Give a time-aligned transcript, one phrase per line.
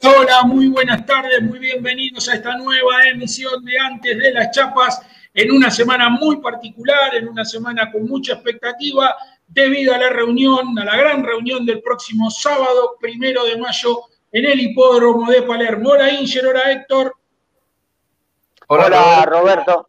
[0.00, 4.52] Hola, hola, muy buenas tardes, muy bienvenidos a esta nueva emisión de Antes de las
[4.52, 5.02] Chapas,
[5.34, 10.78] en una semana muy particular, en una semana con mucha expectativa, debido a la reunión,
[10.78, 15.90] a la gran reunión del próximo sábado, primero de mayo, en el hipódromo de Palermo.
[15.90, 17.16] Hola, Inger, hola, Héctor.
[18.68, 19.88] Hola, Roberto.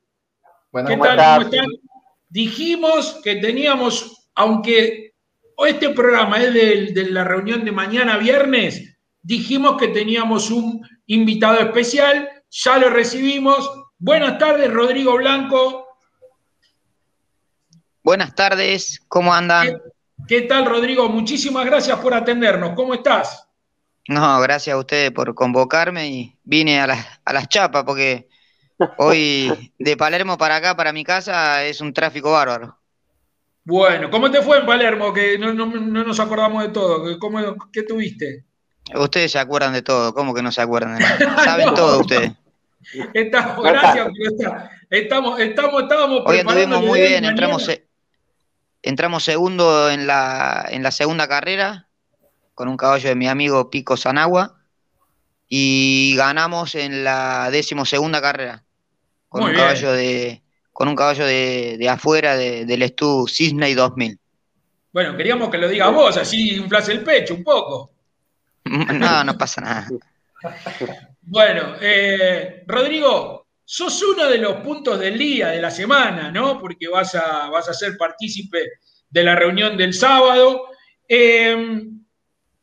[0.87, 1.17] ¿Qué tal?
[1.17, 1.67] ¿Cómo están?
[2.29, 5.13] Dijimos que teníamos, aunque
[5.57, 8.88] este programa es de, de la reunión de mañana viernes,
[9.21, 13.69] dijimos que teníamos un invitado especial, ya lo recibimos.
[13.97, 15.87] Buenas tardes, Rodrigo Blanco.
[18.03, 19.81] Buenas tardes, ¿cómo andan?
[20.27, 21.09] ¿Qué, tal, Rodrigo?
[21.09, 22.73] Muchísimas gracias por atendernos.
[22.75, 23.47] ¿Cómo estás?
[24.07, 28.27] No, gracias a ustedes por convocarme y vine a las, a las chapas porque
[28.97, 32.77] hoy de Palermo para acá, para mi casa, es un tráfico bárbaro.
[33.63, 35.13] Bueno, ¿cómo te fue en Palermo?
[35.13, 37.19] Que no, nos acordamos de todo.
[37.19, 37.39] ¿Cómo,
[37.71, 38.45] ¿Qué tuviste?
[38.95, 41.43] Ustedes se acuerdan de todo, ¿cómo que no se acuerdan de nada?
[41.43, 42.31] Saben todo ustedes.
[43.13, 44.07] Estamos, gracias,
[44.89, 47.69] estamos, estamos, estábamos Hoy anduvimos muy bien, entramos,
[48.81, 51.87] entramos segundo en la, en la segunda carrera
[52.55, 54.57] con un caballo de mi amigo Pico Sanagua
[55.47, 58.63] y ganamos en la décimo segunda carrera
[59.27, 64.17] con un caballo de con un caballo de, afuera del Estu Cisne 2000.
[64.93, 67.91] Bueno, queríamos que lo digas vos, así inflas el pecho un poco.
[68.99, 69.87] No, no pasa nada.
[71.21, 76.59] Bueno, eh, Rodrigo, sos uno de los puntos del día, de la semana, ¿no?
[76.59, 78.59] Porque vas a, vas a ser partícipe
[79.09, 80.69] de la reunión del sábado.
[81.07, 81.83] Eh,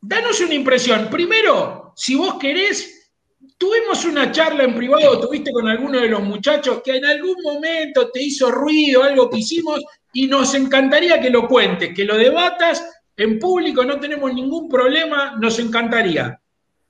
[0.01, 1.09] danos una impresión.
[1.09, 3.11] Primero, si vos querés,
[3.57, 8.09] tuvimos una charla en privado, tuviste con alguno de los muchachos que en algún momento
[8.11, 12.83] te hizo ruido, algo que hicimos, y nos encantaría que lo cuentes, que lo debatas
[13.17, 16.39] en público, no tenemos ningún problema, nos encantaría.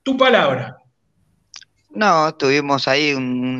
[0.03, 0.77] Tu palabra.
[1.89, 3.59] No, tuvimos ahí un,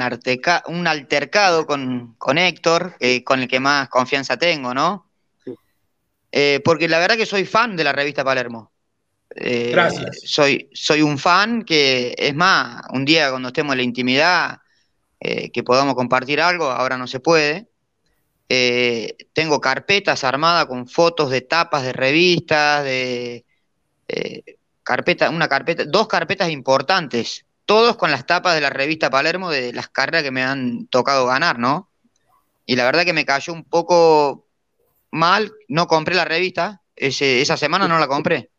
[0.68, 5.10] un altercado con, Héctor, con el que más confianza tengo, ¿no?
[6.32, 8.72] Eh, porque la verdad que soy fan de la revista Palermo.
[9.34, 10.20] Eh, Gracias.
[10.26, 14.58] Soy, soy un fan que, es más, un día cuando estemos en la intimidad,
[15.20, 17.68] eh, que podamos compartir algo, ahora no se puede.
[18.48, 23.46] Tengo carpetas armadas con fotos de tapas de revistas, de
[24.84, 29.74] carpeta, una carpeta, dos carpetas importantes todos con las tapas de la revista Palermo de
[29.74, 31.92] las carreras que me han tocado ganar, ¿no?
[32.66, 34.48] Y la verdad que me cayó un poco
[35.12, 38.50] mal, no compré la revista, esa semana no la compré.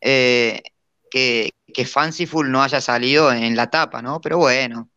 [0.00, 0.62] Eh,
[1.10, 4.18] que, que Fanciful no haya salido en la tapa, ¿no?
[4.22, 4.88] Pero bueno,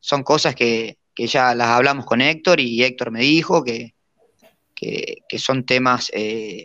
[0.00, 3.94] son cosas que, ya las hablamos con Héctor y Héctor me dijo que,
[4.74, 6.64] que, son temas, eh,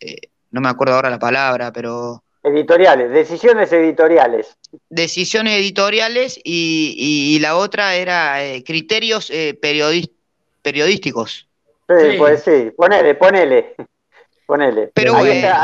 [0.00, 0.16] eh,
[0.50, 4.56] no me acuerdo ahora la palabra, pero Editoriales, decisiones editoriales.
[4.88, 9.58] Decisiones editoriales y, la otra era eh, criterios eh,
[10.62, 11.48] periodísticos.
[11.86, 13.74] Sí, pues sí, ponele, ponele,
[14.46, 14.90] ponele.
[14.94, 15.62] Pero ahí, está,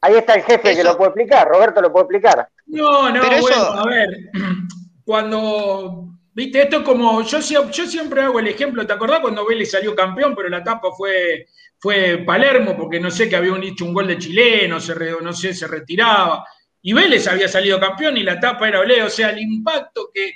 [0.00, 2.48] ahí, está el jefe que lo puede explicar, Roberto lo puede explicar.
[2.66, 4.08] No, no, bueno, a ver,
[5.04, 9.94] cuando, viste, esto es como, yo, siempre hago el ejemplo, ¿te acordás cuando Vélez salió
[9.94, 11.46] campeón, pero la etapa fue
[11.80, 15.66] fue Palermo, porque no sé que había hecho un gol de chileno, se no se
[15.66, 16.44] retiraba.
[16.82, 19.02] Y Vélez había salido campeón y la tapa era Olé.
[19.02, 20.34] O sea, el impacto que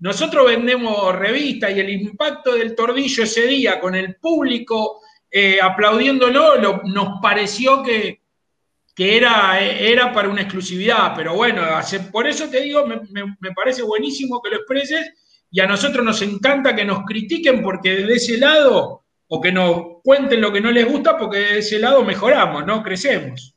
[0.00, 6.82] nosotros vendemos revistas y el impacto del tordillo ese día con el público eh, aplaudiéndolo,
[6.82, 8.22] nos pareció que,
[8.92, 11.12] que era, era para una exclusividad.
[11.14, 11.62] Pero bueno,
[12.10, 15.12] por eso te digo, me parece buenísimo que lo expreses
[15.50, 20.00] y a nosotros nos encanta que nos critiquen porque desde ese lado o que nos
[20.02, 22.82] cuenten lo que no les gusta porque de ese lado mejoramos, ¿no?
[22.82, 23.54] Crecemos.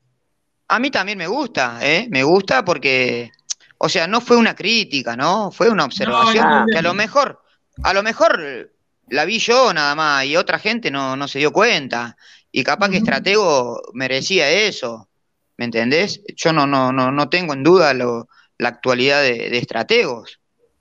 [0.68, 2.08] A mí también me gusta, ¿eh?
[2.10, 3.32] Me gusta porque,
[3.78, 5.52] o sea, no fue una crítica, ¿no?
[5.52, 7.42] Fue una observación que a lo mejor,
[7.84, 8.72] a lo mejor
[9.10, 12.18] la vi yo nada más y otra gente no, se dio cuenta.
[12.52, 15.10] Y capaz que Estratego merecía eso,
[15.58, 16.22] ¿me entendés?
[16.36, 20.40] Yo no, no, no, no tengo en duda la actualidad de, de estrategos.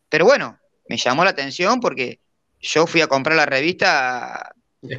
[0.09, 0.59] Pero bueno,
[0.93, 2.19] me llamó la atención porque
[2.61, 4.53] yo fui a comprar la revista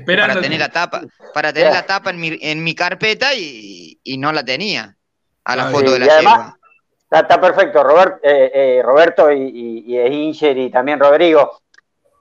[0.07, 1.04] para tener la tapa,
[1.36, 4.98] para tener la tapa en mi, en mi carpeta y, no la tenía
[5.44, 6.57] a la foto de la yegua.
[7.12, 11.60] Está, perfecto, Robert, eh, eh, Roberto y, y, Inger y también Rodrigo.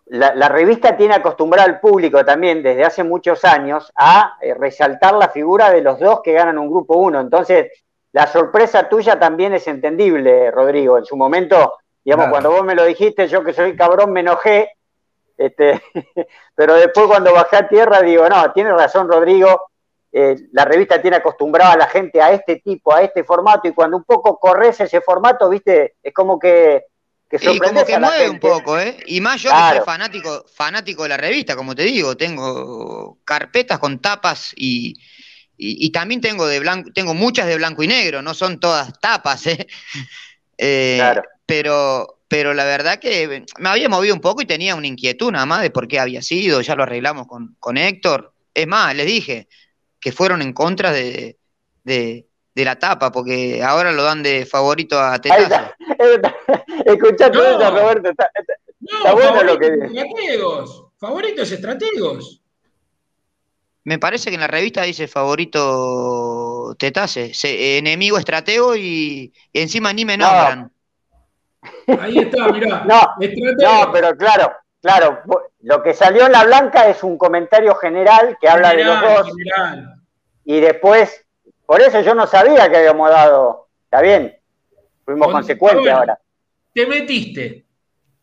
[0.04, 5.30] La, revista tiene acostumbrado al público también desde hace muchos años a eh, resaltar la
[5.30, 7.20] figura de los dos que ganan un grupo uno.
[7.20, 7.72] Entonces,
[8.12, 10.98] la sorpresa tuya también es entendible, Rodrigo.
[10.98, 14.70] En su momento, digamos, cuando vos me lo dijiste, yo que soy cabrón me enojé
[15.36, 15.82] este,
[16.54, 19.70] pero después cuando bajé a tierra digo, no, tiene razón Rodrigo,
[20.12, 23.72] eh, la revista tiene acostumbrada a la gente a este tipo, a este formato, y
[23.72, 26.84] cuando un poco corres ese formato, viste, es como que
[27.40, 28.98] y como que mueve un poco, ¿eh?
[29.06, 33.78] Y más yo que soy fanático, fanático de la revista, como te digo, tengo carpetas
[33.78, 34.98] con tapas y,
[35.92, 39.66] también tengo de blanco, tengo muchas de blanco y negro, no son todas tapas, ¿eh?
[40.58, 41.22] eh claro.
[41.46, 45.44] Pero, pero la verdad que me había movido un poco y tenía una inquietud nada
[45.44, 48.32] más de por qué había sido, ya lo arreglamos con, con Héctor.
[48.54, 49.48] Es más, les dije
[50.00, 51.36] que fueron en contra de,
[52.54, 55.72] de la tapa, porque ahora lo dan de favorito a Tetazo.
[56.86, 58.30] Escuchate no, Roberto, está,
[59.12, 62.41] bueno lo que Estrategos, favoritos estratégos.
[63.84, 67.32] Me parece que en la revista dice favorito Tetase,
[67.78, 70.70] enemigo estratego y, encima ni me nombran.
[72.00, 72.84] Ahí está, mirá.
[72.86, 73.14] No,
[73.58, 75.20] no, pero claro, claro,
[75.60, 79.32] lo que salió en la blanca es un comentario general que habla de los dos.
[80.44, 81.22] Y después
[81.72, 83.68] por eso yo no sabía que habíamos dado.
[83.84, 84.38] Está bien,
[85.06, 86.18] fuimos consecuentes ahora.
[86.74, 87.64] Te metiste.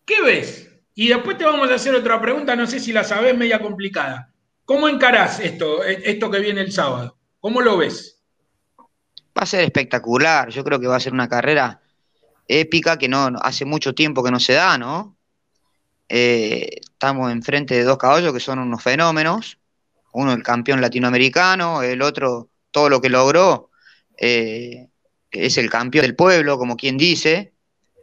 [0.06, 0.70] ¿Qué ves?
[0.94, 4.29] Y después te vamos a hacer otra pregunta, no sé si la sabes, media complicada.
[4.70, 7.18] ¿Cómo encarás esto, esto que viene el sábado?
[7.40, 8.22] ¿Cómo lo ves?
[8.78, 10.50] Va a ser espectacular.
[10.50, 11.82] Yo creo que va a ser una carrera
[12.48, 15.18] épica que no hace mucho tiempo que no se da, ¿no?
[16.08, 19.58] Eh, estamos enfrente de dos caballos que son unos fenómenos.
[20.12, 23.72] Uno el campeón latinoamericano, el otro todo lo que logró,
[24.20, 24.88] eh,
[25.32, 27.54] es el campeón del pueblo, como quien dice.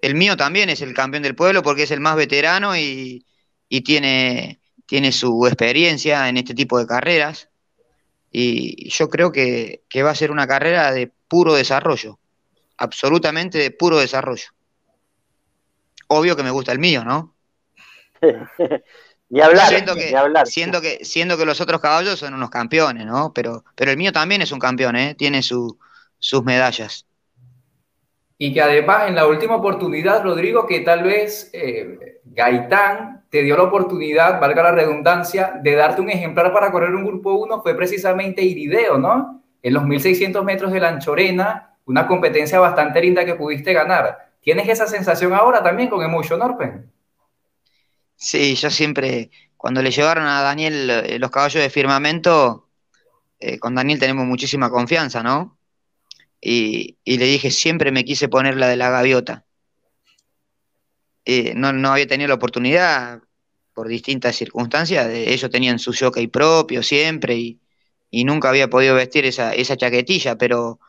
[0.03, 3.25] El mío también es el campeón del pueblo porque es el más veterano y,
[3.85, 7.49] tiene, tiene su experiencia en este tipo de carreras.
[8.31, 12.19] Y yo creo que, va a ser una carrera de puro desarrollo,
[12.77, 14.49] absolutamente de puro desarrollo.
[16.09, 17.35] Obvio que me gusta el mío, ¿no?
[19.29, 20.47] Ni hablar, siendo que, hablar.
[20.47, 23.33] Siendo que, siendo que los otros caballos son unos campeones, ¿no?
[23.33, 25.17] Pero, pero el mío también es un campeón, ¿eh?
[25.17, 25.75] Tiene sus
[26.45, 27.07] medallas.
[28.39, 33.57] Y que además en la última oportunidad, Rodrigo, que tal vez eh, Gaitán te dio
[33.57, 37.75] la oportunidad, valga la redundancia, de darte un ejemplar para correr un grupo 1, fue
[37.75, 39.43] precisamente Irideo, ¿no?
[39.63, 44.33] En los 1600 metros de la Anchorena, una competencia bastante linda que pudiste ganar.
[44.41, 46.91] ¿Tienes esa sensación ahora también con Emotion Orpen?
[48.17, 52.69] Sí, yo siempre, cuando le llevaron a Daniel eh, los caballos de firmamento,
[53.39, 55.56] eh, con Daniel tenemos muchísima confianza, ¿no?
[56.41, 59.45] Y, le dije, siempre me quise poner la de la gaviota.
[61.25, 63.21] Eh, no, no, había tenido la oportunidad
[63.73, 67.61] por distintas circunstancias, de, ellos tenían su jockey propio siempre y,
[68.25, 70.81] nunca había podido vestir esa, esa chaquetilla, pero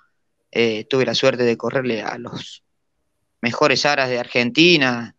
[0.89, 2.63] tuve la suerte de correrle a los
[3.41, 5.15] mejores aras de Argentina,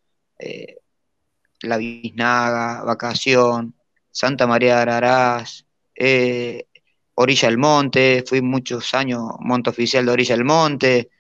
[1.63, 3.75] la Biznaga, Vacación,
[4.11, 6.67] Santa María de Ararás, eh,
[7.21, 11.11] Orilla del Monte, fui muchos años monte oficial de Orilla del Monte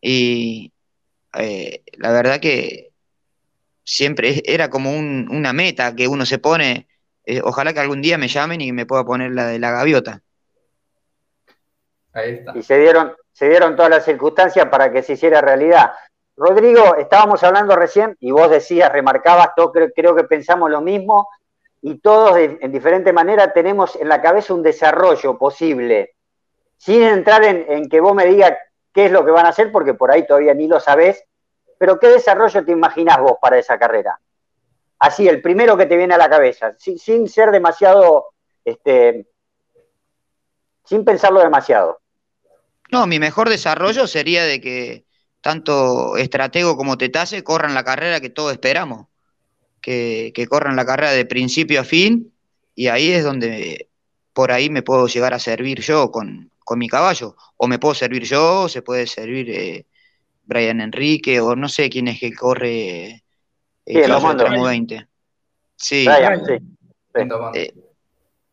[0.00, 0.72] y
[1.34, 2.90] eh, la verdad que
[3.84, 6.88] siempre era como una meta que uno se pone,
[7.24, 10.20] eh, ojalá que algún día me llamen y me pueda poner la de la gaviota.
[12.12, 12.58] Ahí está.
[12.58, 15.92] Y se dieron, se dieron todas las circunstancias para que se hiciera realidad.
[16.36, 21.28] Rodrigo, estábamos hablando recién y vos decías, remarcabas, todo, creo, que pensamos lo mismo
[21.82, 26.14] y todos en diferente manera tenemos en la cabeza un desarrollo posible,
[26.76, 28.54] sin entrar en, que vos me digas
[28.92, 31.24] qué es lo que van a hacer, porque por ahí todavía ni lo sabés,
[31.78, 34.18] pero ¿qué desarrollo te imaginás vos para esa carrera?
[34.98, 38.30] Así, el primero que te viene a la cabeza, sin, sin ser demasiado,
[38.64, 39.26] este,
[40.84, 42.00] sin pensarlo demasiado.
[42.90, 45.04] No, mi mejor desarrollo sería de que
[45.40, 49.07] tanto Estratego como Tetase corran la carrera que todos esperamos,
[49.80, 52.32] que, corran la carrera de principio a fin,
[52.74, 53.88] y ahí es donde
[54.32, 58.24] por ahí me puedo llegar a servir yo con, mi caballo, o me puedo servir
[58.24, 59.86] yo, o se puede servir eh,
[60.44, 63.24] Brian Enrique, o no sé quién es que corre
[63.86, 65.06] el sí, 20.
[65.76, 66.06] Sí.
[67.54, 67.74] Eh,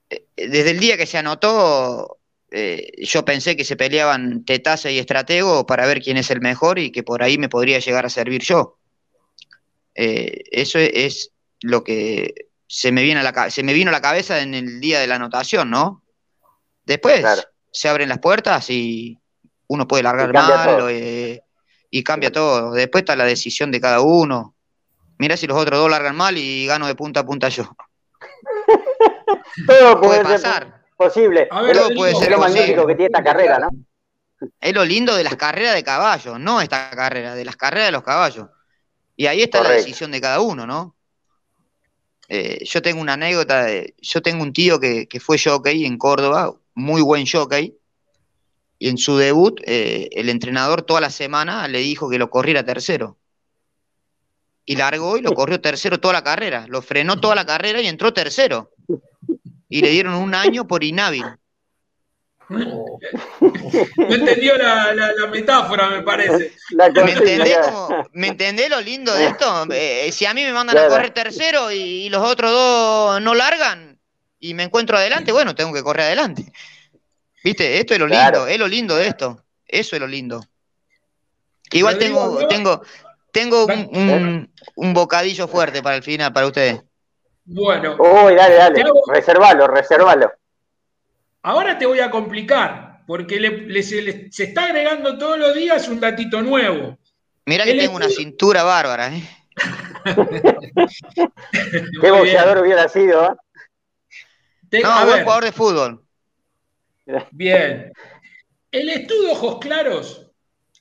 [0.10, 2.20] eh, desde el día que se anotó,
[2.52, 6.80] eh, yo pensé que se peleaban Tetase y Estratego para ver quién es el mejor
[6.80, 8.78] y que por ahí me podría llegar a servir yo.
[9.96, 14.02] Eh, eso es, lo que se me, viene a la, se me vino a la
[14.02, 16.04] cabeza en el día de la anotación, ¿no?
[16.86, 17.26] Después
[17.72, 19.18] se abren las puertas y
[19.68, 21.42] uno puede largar mal eh,
[21.90, 22.72] y cambia todo.
[22.74, 24.54] Después está la decisión de cada uno.
[25.18, 27.76] Mira si los otros dos largan mal y gano de punta a punta yo.
[29.68, 31.50] todo puede pasar posible.
[31.70, 33.70] es lo magnífico que tiene esta carrera, ¿no?
[34.60, 37.92] Es lo lindo de las carreras de caballos, no esta carrera, de las carreras de
[37.94, 38.48] los caballos.
[39.16, 40.96] Y ahí está la decisión de cada uno, ¿no?
[42.28, 45.98] Eh, yo tengo una anécdota, de, yo tengo un tío que, que fue jockey en
[45.98, 47.78] Córdoba, muy buen jockey.
[48.78, 52.66] Y en su debut, eh, el entrenador toda la semana le dijo que lo corriera
[52.66, 53.18] tercero.
[54.66, 56.66] Y largó y lo corrió tercero toda la carrera.
[56.68, 58.72] Lo frenó toda la carrera y entró tercero.
[59.70, 61.24] Y le dieron un año por inhábil.
[62.50, 63.00] No
[63.98, 66.54] entendió la, metáfora, me parece.
[68.14, 69.66] ¿Me entendés, lo lindo de esto?
[69.72, 74.00] Eh, si a mí me mandan a correr tercero y, los otros dos no largan
[74.40, 76.52] y me encuentro adelante, bueno, tengo que correr adelante.
[77.44, 77.80] ¿Viste?
[77.80, 79.44] Esto es lo lindo, es lo lindo de esto.
[79.68, 80.44] Eso es lo lindo.
[81.72, 82.82] Igual tengo, tengo,
[83.32, 86.82] tengo un, bocadillo fuerte para el final, para ustedes.
[87.46, 87.96] Bueno.
[88.00, 88.84] Uy, dale, dale.
[89.08, 90.32] Reservalo, reservalo.
[91.46, 93.40] Ahora te voy a complicar, porque
[93.84, 96.98] se, está agregando todos los días un datito nuevo.
[97.46, 99.22] Mira que tengo una cintura bárbara, ¿eh?
[102.02, 104.82] Qué boxeador hubiera sido, ¿eh?
[104.82, 106.04] no, buen jugador de fútbol.
[107.30, 107.94] Bien.
[108.72, 110.26] El estudio Ojos Claros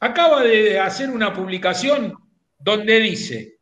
[0.01, 2.15] acaba de hacer una publicación
[2.59, 3.59] donde dice,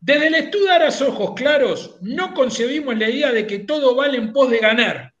[0.00, 4.32] desde el estudio Aras Ojos Claros no concebimos la idea de que todo vale en
[4.32, 5.13] pos de ganar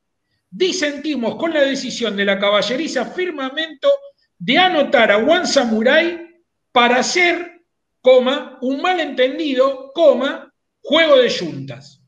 [0.54, 3.90] disentimos con la decisión de la caballeriza firmamento
[4.38, 6.30] de anotar a Juan Samurai
[6.70, 7.64] para hacer,
[8.00, 12.00] coma, un malentendido, coma, juego de juntas.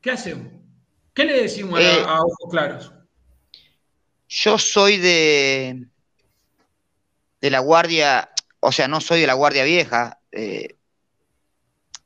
[0.00, 0.52] ¿Qué hacemos?
[1.12, 2.92] ¿Qué le decimos a, eh, Ojos Claros?
[4.28, 5.86] Yo soy de,
[7.40, 10.76] de la guardia, o sea, no soy de la guardia vieja, eh,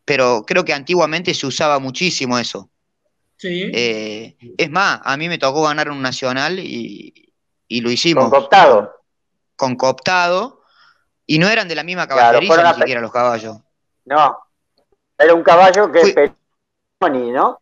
[0.07, 2.71] pero creo que antiguamente se usaba muchísimo eso.
[3.43, 7.33] Eh, es más, a mí me tocó ganar un nacional y,
[7.69, 8.25] lo hicimos.
[8.25, 8.95] Con cooptado.
[9.57, 10.63] Con, cooptado.
[11.27, 13.59] Y no eran de la misma caballería ni siquiera los caballos.
[14.07, 14.39] No.
[15.19, 16.33] Era un caballo que
[16.99, 17.61] peleó, ¿no?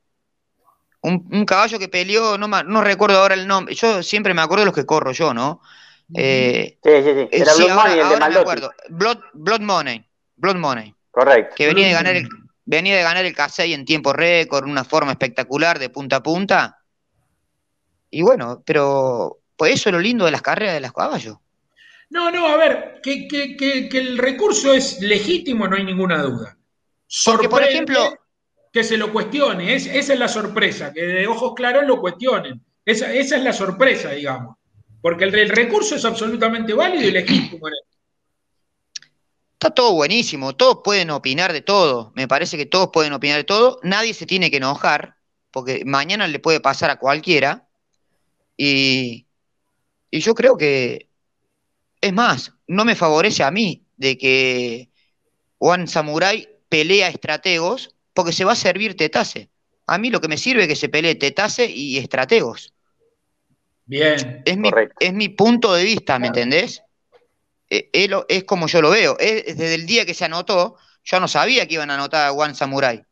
[1.03, 3.75] Un, caballo que peleó, no, no recuerdo ahora el nombre.
[3.75, 5.61] Yo siempre me acuerdo de los que corro yo, ¿no?
[6.15, 7.29] Eh, sí, sí, sí.
[7.31, 8.73] Era Blood Money, el de me acuerdo.
[8.89, 10.09] Blood, Money.
[10.37, 10.95] Blood Money.
[11.11, 11.55] Correcto.
[11.57, 12.29] Que venía de ganar el,
[12.67, 16.83] venía de ganar el Casey en tiempo récord, una forma espectacular de punta a punta.
[18.11, 21.39] Y bueno, pero pues eso es lo lindo de las carreras de los caballos.
[22.11, 26.57] No, no, a ver, que, el recurso es legítimo, no hay ninguna duda.
[27.25, 28.17] Porque, por ejemplo,
[28.73, 32.61] que se lo cuestione, esa es la sorpresa, que de ojos claros lo cuestionen.
[32.85, 34.57] Esa, es la sorpresa, digamos.
[35.01, 37.75] Porque el, el recurso es absolutamente válido y legítimo en
[39.59, 43.45] Está todo buenísimo, todos pueden opinar de todo, me parece que todos pueden opinar de
[43.45, 45.17] todo, nadie se tiene que enojar,
[45.51, 47.67] porque mañana le puede pasar a cualquiera,
[48.55, 49.27] y,
[50.13, 51.09] yo creo que,
[52.03, 54.91] es más, no me favorece a mí de que
[55.57, 59.49] Juan Samurai pelea estrategos, porque se va a servir Tetase.
[59.87, 62.75] A mí lo que me sirve es que se pelee Tetase y estrategos.
[63.87, 64.43] Bien.
[64.45, 64.71] Es mi,
[65.01, 66.83] es mi punto de vista, ¿me entendés?
[67.71, 67.91] Eh,
[68.29, 69.17] es como yo lo veo.
[69.19, 72.55] desde el día que se anotó, yo no sabía que iban a anotar a One
[72.55, 73.03] Samurai.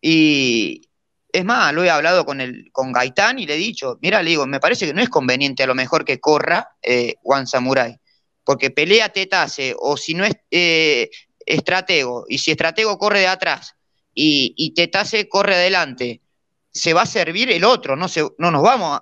[0.00, 0.88] Y
[1.36, 4.30] es más, lo he hablado con, el, con Gaitán y le he dicho, mira, le
[4.30, 8.00] digo, me parece que no es conveniente a lo mejor que corra eh, Samurai,
[8.42, 11.10] porque pelea Tetase, o si no es eh,
[11.44, 13.74] estratego, y si estratego corre de atrás
[14.14, 16.22] y, y Tetase corre adelante,
[16.72, 19.00] se va a servir el otro, no, se, no nos vamos,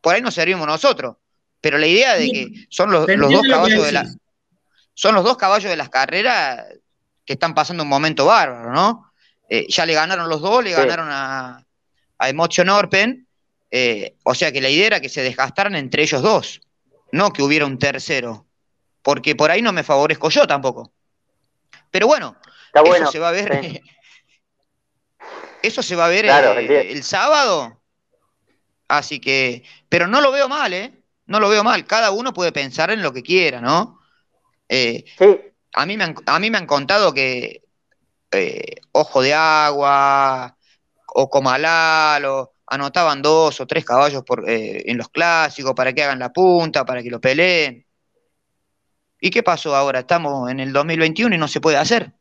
[0.00, 1.16] por ahí nos servimos nosotros.
[1.64, 4.04] Pero la idea de que son los, dos caballos de la,
[4.92, 6.62] son los dos caballos de las carreras
[7.24, 9.10] que están pasando un momento bárbaro, ¿no?
[9.48, 11.64] Eh, ya le ganaron los dos, le ganaron a,
[12.18, 13.26] a Emotion Orpen,
[13.70, 16.60] eh, o sea que la idea era que se desgastaran entre ellos dos,
[17.12, 18.46] no que hubiera un tercero,
[19.00, 20.92] porque por ahí no me favorezco yo tampoco.
[21.90, 22.36] Pero bueno,
[22.74, 23.80] eso se va a ver.
[25.62, 27.80] eso se va a ver eh, el sábado.
[28.86, 31.00] Así que, pero no lo veo mal, ¿eh?
[31.26, 34.00] No lo veo mal, cada uno puede pensar en lo que quiera, ¿no?
[34.68, 35.04] Eh,
[35.72, 37.62] a, mí me han, a mí me han contado que
[38.30, 40.56] eh, Ojo de Agua
[41.06, 42.26] o Comalal
[42.66, 46.84] anotaban dos o tres caballos por, eh, en los clásicos para que hagan la punta,
[46.84, 47.86] para que lo peleen.
[49.20, 50.00] ¿Y qué pasó ahora?
[50.00, 52.12] Estamos en el 2021 y no se puede hacer.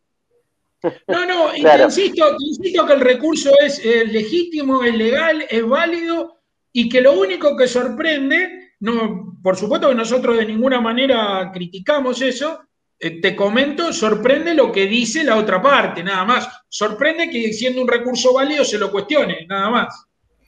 [1.08, 1.56] No, no,
[1.86, 6.40] insisto, insisto que el recurso es legítimo, es legal, es válido
[6.72, 12.22] y que lo único que sorprende no, por supuesto que nosotros de ninguna manera criticamos
[12.22, 12.62] eso.
[13.00, 16.48] Eh, te comento, sorprende lo que dice la otra parte, nada más.
[16.70, 20.06] Sorprende que siendo un recurso válido se lo cuestione, nada más.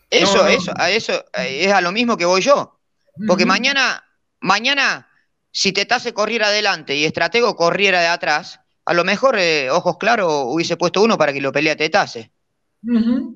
[0.09, 2.79] Eso, eso, a eso eh, es a lo mismo que voy yo.
[3.27, 4.03] Porque mañana,
[4.39, 5.09] mañana,
[5.51, 10.45] si Tetase corriera adelante y Estratego corriera de atrás, a lo mejor, eh, ojos claros,
[10.47, 12.31] hubiese puesto uno para que lo pelea Tetase.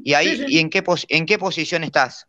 [0.03, 2.27] Y ahí, ¿y en qué, en qué posición estás?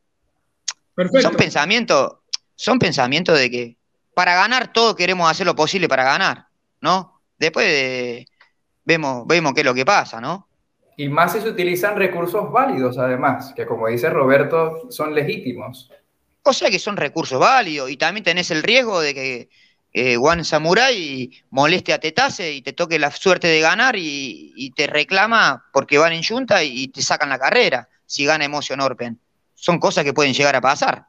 [1.21, 2.14] Son pensamientos,
[2.61, 3.76] son pensamientos de que
[4.12, 6.49] para ganar todo queremos hacer lo posible para ganar,
[6.83, 7.23] ¿no?
[7.38, 8.26] Después
[8.85, 10.47] vemos, vemos qué es lo que pasa, ¿no?
[10.99, 15.90] Y más si se utilizan recursos válidos, además, que como dice Roberto, son legítimos.
[16.43, 19.49] O sea que son recursos válidos y también tenés el riesgo de que
[19.95, 24.87] eh, Juan Samurai moleste a Tetase y te toque la suerte de ganar y, te
[24.87, 29.19] reclama porque van en junta y, te sacan la carrera si gana Emotion Orpen.
[29.55, 31.07] Son cosas que pueden llegar a pasar.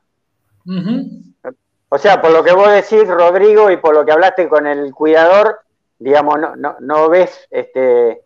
[1.89, 4.93] O sea, por lo que vos decís, Rodrigo, y por lo que hablaste con el
[4.93, 5.59] cuidador,
[5.99, 8.21] digamos, no, no, no ves este,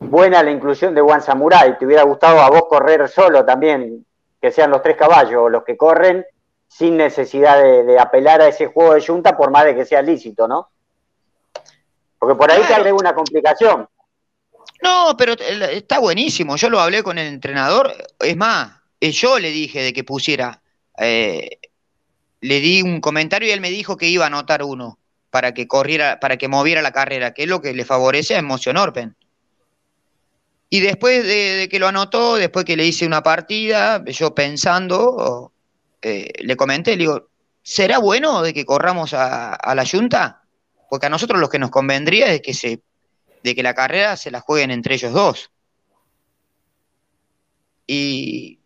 [0.00, 1.78] buena la inclusión de Juan Samurai.
[1.78, 4.04] ¿Te hubiera gustado a vos correr solo también,
[4.40, 6.24] que sean los tres caballos los que corren,
[6.68, 10.48] sin necesidad de, apelar a ese juego de junta, por más de que sea lícito,
[10.48, 10.70] ¿no?
[12.18, 13.88] Porque por ahí te agrega una complicación.
[14.82, 16.56] No, pero está buenísimo.
[16.56, 17.92] Yo lo hablé con el entrenador.
[18.18, 20.61] Es más, eh, yo le dije de que pusiera.
[20.98, 21.58] Eh,
[22.40, 24.98] le di un comentario y él me dijo que iba a anotar uno
[25.30, 28.38] para que corriera, para que moviera la carrera, que es lo que le favorece a
[28.38, 29.16] Emotion Orpen.
[30.68, 35.52] Y después de, que lo anotó, después que le hice una partida, yo pensando,
[36.00, 37.28] eh, le comenté, le digo,
[37.62, 40.42] ¿será bueno de que corramos a, la Junta?
[40.88, 42.80] Porque a nosotros lo que nos convendría es que se,
[43.42, 45.50] de que la carrera se la jueguen entre ellos dos.
[47.86, 48.58] Y,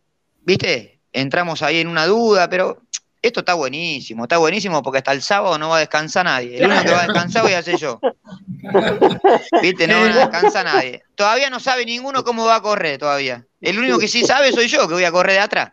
[0.43, 2.83] viste, entramos ahí en una duda, pero
[3.23, 6.59] esto está buenísimo, está buenísimo porque hasta el sábado no va a descansar nadie.
[6.59, 7.99] El único que va a descansar voy a ser yo.
[9.63, 9.89] ¿Viste?
[9.89, 11.03] No, no descansa nadie.
[11.15, 13.45] Todavía no sabe ninguno cómo va a correr todavía.
[13.61, 15.73] El único que sí sabe soy yo, que voy a correr de atrás.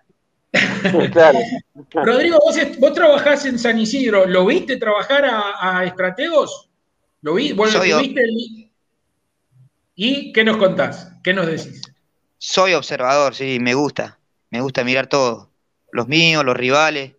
[1.12, 1.40] Claro.
[1.94, 2.38] Rodrigo,
[2.80, 4.26] vos, trabajás en San Isidro.
[4.26, 6.70] ¿Lo viste trabajar a, estrategos?
[7.22, 7.54] ¿Lo vi?
[7.54, 8.70] viste
[9.96, 11.12] ¿Y qué nos contás?
[11.24, 11.82] ¿Qué nos decís?
[12.38, 14.20] Soy observador, sí, me gusta.
[14.54, 15.50] Me gusta mirar todo.
[15.92, 17.13] Los míos, los rivales.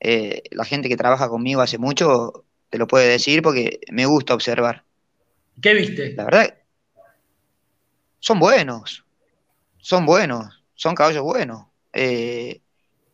[0.00, 4.34] Eh, la gente que trabaja conmigo hace mucho te lo puede decir porque me gusta
[4.34, 4.82] observar.
[5.62, 6.14] ¿Qué viste?
[6.14, 6.58] La verdad,
[8.18, 9.04] son buenos,
[9.78, 11.66] son buenos, son caballos buenos.
[11.92, 12.60] Eh,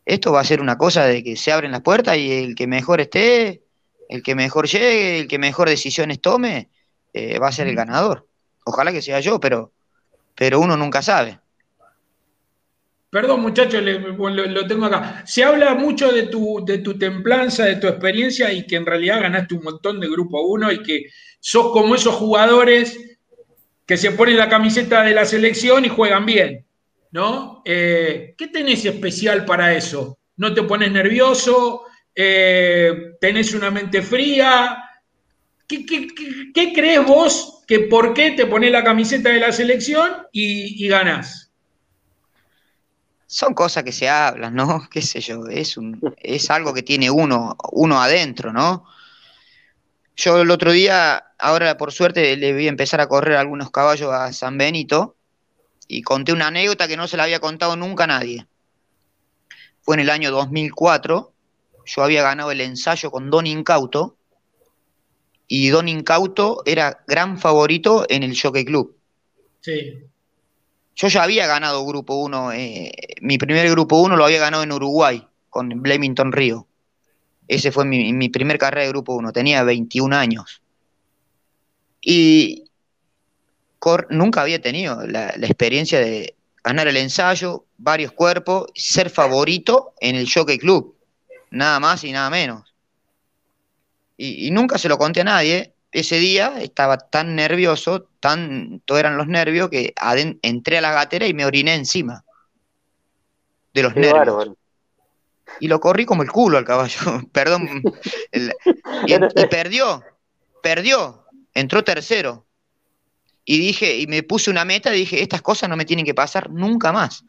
[0.07, 2.66] esto va a ser una cosa de que se abren las puertas y el que
[2.66, 3.62] mejor esté,
[4.09, 6.70] el que mejor llegue, el que mejor decisiones tome,
[7.12, 8.26] eh, va a ser el ganador.
[8.64, 9.70] Ojalá que sea yo, pero,
[10.35, 11.40] pero uno nunca sabe.
[13.14, 15.22] Perdón, muchachos, lo, tengo acá.
[15.24, 19.20] Se habla mucho de tu, de tu templanza, de tu experiencia y que en realidad
[19.20, 21.05] ganaste un montón de Grupo 1 y que
[21.38, 22.98] sos como esos jugadores
[23.87, 26.66] que se ponen la camiseta de la selección y juegan bien,
[27.12, 27.62] ¿no?
[27.64, 30.18] Eh, ¿Qué tenés especial para eso?
[30.37, 31.83] ¿No te pones nervioso?
[32.16, 34.77] Eh, ¿Tenés una mente fría?
[35.68, 40.88] ¿Qué, crees vos que por qué te pones la camiseta de la selección y, y
[40.88, 41.43] ganás?
[43.34, 44.86] Son cosas que se hablan, ¿no?
[44.90, 45.48] ¿Qué sé yo?
[45.48, 48.86] Es, un, es algo que tiene uno, uno adentro, ¿no?
[50.16, 54.32] Yo el otro día, ahora por suerte, le a empezar a correr algunos caballos a
[54.32, 55.16] San Benito
[55.88, 58.46] y conté una anécdota que no se la había contado nunca a nadie.
[59.82, 61.32] Fue en el año 2004,
[61.86, 64.16] yo había ganado el ensayo con Don Incauto
[65.48, 68.96] y Don Incauto era gran favorito en el Jockey Club.
[69.60, 70.04] Sí.
[70.96, 74.72] Yo ya había ganado Grupo 1, eh, mi primer Grupo 1 lo había ganado en
[74.72, 76.68] Uruguay, con Blemington Río.
[77.48, 80.62] Ese fue mi, primer carrera de Grupo 1, tenía 21 años.
[82.00, 82.64] Y
[84.11, 90.30] nunca había tenido la, experiencia de ganar el ensayo, varios cuerpos, ser favorito en el
[90.33, 90.96] Jockey Club,
[91.50, 92.72] nada más y nada menos.
[94.16, 99.28] y nunca se lo conté a nadie, ese día estaba tan nervioso, tanto eran los
[99.28, 99.94] nervios, que
[100.42, 102.24] entré a la gatera y me oriné encima
[103.72, 104.50] de los nervios.
[105.61, 106.98] Y lo corrí como el culo al caballo,
[107.33, 107.80] perdón.
[108.33, 110.02] y, perdió,
[110.61, 112.44] perdió, entró tercero.
[113.44, 116.50] Y dije, y me puse una meta, dije, estas cosas no me tienen que pasar
[116.50, 117.24] nunca más.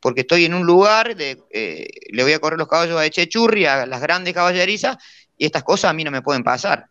[0.00, 3.64] Porque estoy en un lugar, de, eh, le voy a correr los caballos a Echechurri,
[3.64, 4.98] a las grandes caballerizas,
[5.38, 6.90] y estas cosas a mí no me pueden pasar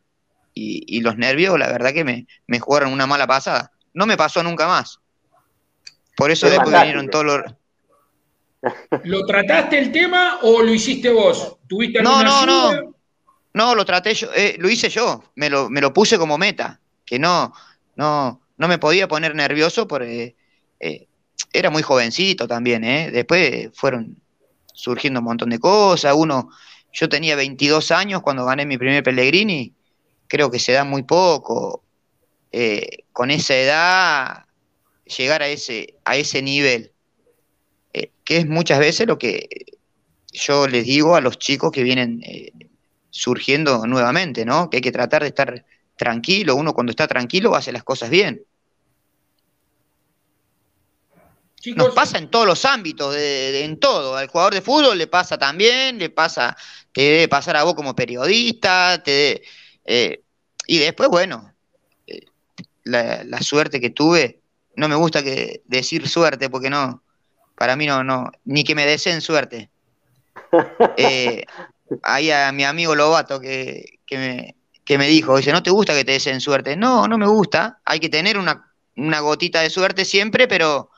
[0.53, 3.71] y, los nervios, la verdad que me, me, jugaron una mala pasada.
[3.93, 4.99] No me pasó nunca más.
[6.15, 7.41] Por eso después vinieron todos los...
[9.03, 11.57] ¿Lo trataste el tema o lo hiciste vos?
[11.67, 12.93] ¿Tuviste no, no, no.
[13.53, 16.79] No, lo traté yo, eh, lo hice yo, me lo, me lo puse como meta,
[17.05, 17.53] que no,
[17.95, 20.35] no, no me podía poner nervioso porque
[20.79, 21.07] eh,
[21.51, 23.11] era muy jovencito también, ¿eh?
[23.11, 24.17] Después fueron
[24.73, 26.49] surgiendo un montón de cosas, uno,
[26.91, 29.75] yo tenía 22 años cuando gané mi primer Pellegrini
[30.33, 31.83] creo que se da muy poco.
[32.51, 34.45] Eh, con esa edad,
[35.05, 36.91] llegar a ese, a ese nivel,
[37.93, 39.47] eh, que es muchas veces lo que,
[40.31, 42.51] yo les digo a los chicos que vienen eh,
[43.11, 44.71] surgiendo nuevamente, ¿no?
[44.71, 45.65] Que hay que tratar de estar
[45.95, 46.55] tranquilo.
[46.55, 48.43] Uno cuando está tranquilo hace las cosas bien.
[51.75, 54.17] Nos pasa en todos los ámbitos, en todo.
[54.17, 56.57] Al jugador de fútbol le pasa también, le pasa,
[56.91, 59.43] te debe pasar a vos como periodista, te,
[59.85, 60.22] eh,
[60.67, 61.53] y después, bueno,
[62.07, 62.21] eh,
[62.83, 64.39] la, suerte que tuve,
[64.75, 67.01] no me gusta que decir suerte porque no,
[67.55, 69.69] para mí no, no, ni que me deseen suerte.
[70.97, 71.45] Eh,
[72.03, 75.95] ahí a mi amigo Lobato que, que, me, que me dijo, dice, ¿no te gusta
[75.95, 76.75] que te deseen suerte?
[76.75, 80.91] No, no me gusta, hay que tener una, una gotita de suerte siempre, pero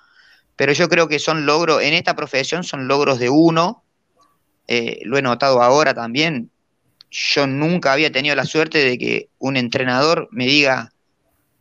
[0.55, 3.83] pero yo creo que son logros, en esta profesión son logros de uno,
[4.67, 6.49] eh, lo he notado ahora también,
[7.15, 10.91] yo nunca había tenido la suerte de que un entrenador me diga,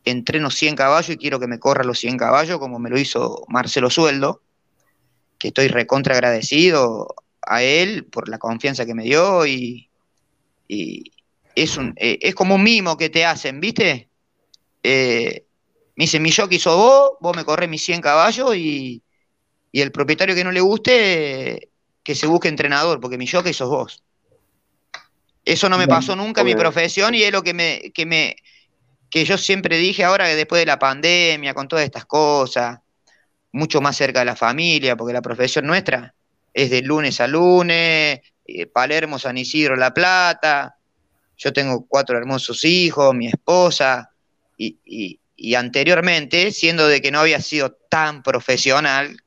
[0.03, 3.45] entreno 100 caballos y quiero que me corra los 100 caballos, como me lo hizo
[3.47, 4.41] Marcelo Sueldo,
[5.39, 9.89] que estoy recontra agradecido a él por la confianza que me dio y,
[10.67, 14.09] es, un, eh, es como un mimo que te hacen, ¿viste?
[14.83, 15.45] Eh,
[15.95, 19.01] me dice, mi jockey sos vos, vos me corres mis 100 caballos y,
[19.71, 21.69] el propietario que no le guste,
[22.03, 24.04] que se busque entrenador, porque mi jockey sos vos.
[25.45, 28.35] Eso no me pasó nunca en mi profesión y es lo que me, que me,
[29.09, 32.79] que yo siempre dije ahora que después de la pandemia, con todas estas cosas,
[33.51, 36.13] mucho más cerca de la familia, porque la profesión nuestra
[36.53, 40.75] es de lunes a lunes, eh, Palermo, San Isidro, La Plata,
[41.37, 44.09] yo tengo cuatro hermosos hijos, mi esposa,
[44.57, 49.17] y, y anteriormente, siendo de que no había sido tan profesional,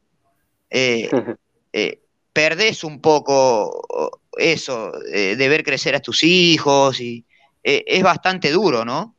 [0.70, 1.10] eh,
[1.72, 2.00] eh,
[2.32, 7.24] perdés un poco eso de ver crecer a tus hijos y
[7.62, 9.14] eh, es bastante duro, ¿no?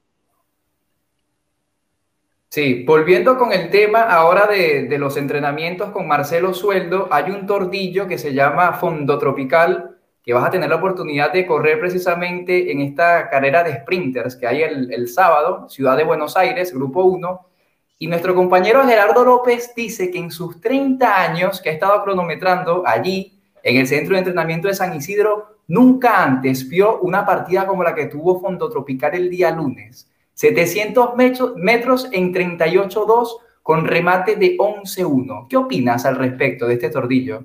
[2.50, 8.08] Sí, volviendo con el tema ahora de, los entrenamientos con Marcelo Sueldo, hay un tordillo
[8.08, 12.82] que se llama Fondo Tropical que vas a tener la oportunidad de correr precisamente en
[12.82, 17.48] esta carrera de sprinters que hay el, sábado, Ciudad de Buenos Aires, Grupo 1.
[18.00, 22.84] Y nuestro compañero Gerardo López dice que en sus 30 años que ha estado cronometrando
[22.86, 27.84] allí, en el centro de entrenamiento de San Isidro, nunca antes vio una partida como
[27.84, 30.10] la que tuvo Fondo Tropical el día lunes.
[30.34, 31.16] 700
[31.58, 33.28] metros en 38.2
[33.62, 35.48] con remate de 11.1.
[35.50, 37.44] ¿Qué opinas al respecto de este tordillo?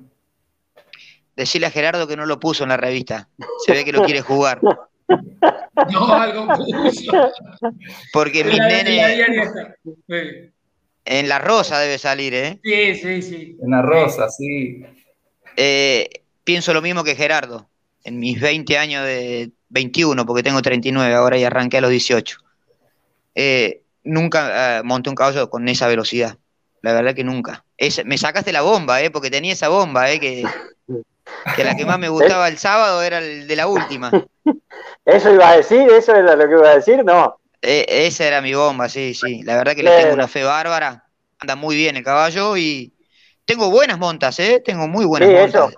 [1.35, 3.27] Decirle a Gerardo que no lo puso en la revista.
[3.65, 4.61] Se ve que lo quiere jugar.
[5.91, 7.11] No, algo puso.
[8.13, 9.75] Porque mi nene.
[11.03, 12.59] En la rosa debe salir, ¿eh?
[12.63, 13.57] Sí, sí, sí.
[13.61, 14.83] En la rosa, sí.
[15.57, 16.09] Eh,
[16.43, 17.67] pienso lo mismo que Gerardo.
[18.03, 22.37] En mis 20 años de 21, porque tengo 39 ahora y arranqué a los 18.
[23.33, 26.37] Eh, nunca eh, monté un caballo con esa velocidad.
[26.81, 27.65] La verdad que nunca.
[28.05, 29.09] me sacaste la bomba, ¿eh?
[29.09, 30.19] Porque tenía esa bomba, ¿eh?
[30.19, 30.43] Que
[31.55, 34.11] que la que más me gustaba el sábado era el de la última.
[35.05, 35.89] ¿Eso iba a decir?
[35.89, 37.03] ¿Eso era lo que iba a decir?
[37.03, 37.39] No.
[37.61, 39.41] Esa era mi bomba, sí, sí.
[39.43, 41.05] La verdad que le tengo una fe bárbara.
[41.39, 42.93] Anda muy bien el caballo y
[43.45, 44.61] tengo buenas montas, ¿eh?
[44.63, 45.75] Tengo muy buenas sí, montas.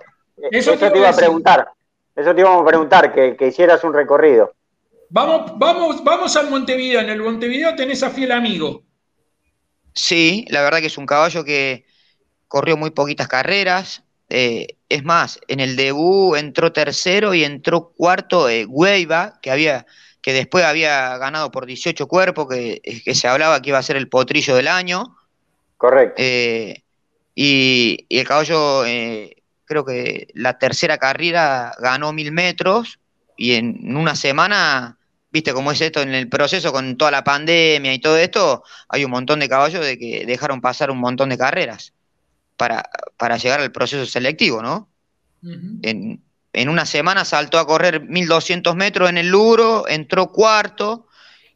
[0.50, 1.68] Eso, eso te iba a preguntar.
[2.14, 4.52] Eso te iba a preguntar, que, que, hicieras un recorrido.
[5.10, 7.00] Vamos, vamos, vamos al Montevideo.
[7.00, 8.82] En el Montevideo tenés a Fiel Amigo.
[9.94, 11.84] Sí, la verdad que es un caballo que
[12.48, 18.48] corrió muy poquitas carreras, eh, es más, en el debut entró tercero y entró cuarto
[18.48, 18.66] eh,
[19.42, 19.86] que había
[20.20, 24.08] que después había ganado por 18 cuerpos, que, se hablaba que iba a ser el
[24.08, 25.16] potrillo del año.
[25.76, 26.14] Correcto.
[26.18, 26.82] Eh,
[27.40, 32.98] y, el caballo, eh, creo que la tercera carrera ganó mil metros
[33.36, 34.98] y en una semana,
[35.30, 39.04] viste cómo es esto en el proceso con toda la pandemia y todo esto, hay
[39.04, 41.92] un montón de caballos de que dejaron pasar un montón de carreras
[42.56, 42.82] para,
[43.36, 44.88] llegar al proceso selectivo, ¿no?
[45.82, 46.20] en,
[46.68, 51.06] una semana saltó a correr 1200 metros en el Luro, entró cuarto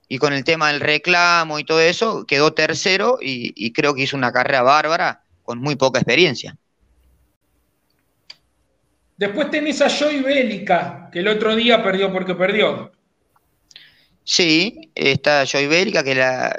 [0.09, 4.17] y con el tema del reclamo y todo eso quedó tercero y, creo que hizo
[4.17, 5.22] una carrera bárbara
[5.53, 6.57] con muy poca experiencia.
[9.19, 12.91] Después tenés a Joy Bélica, que el otro día perdió porque perdió.
[14.25, 16.15] Sí, está Joy Bélica, que